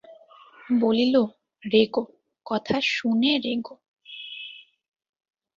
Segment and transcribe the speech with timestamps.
[0.79, 1.15] বলিল,
[1.63, 2.03] রেগো,
[2.45, 3.75] কথা শুনে রোগো।